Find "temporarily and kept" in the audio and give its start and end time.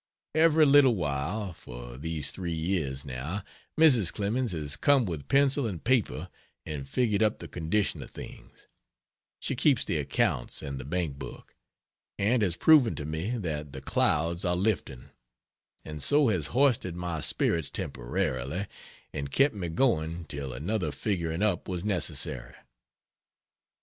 17.69-19.53